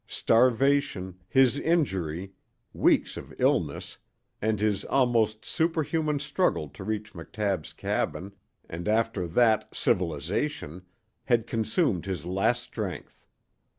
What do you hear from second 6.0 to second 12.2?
struggle to reach McTabb's cabin, and after that civilization, had consumed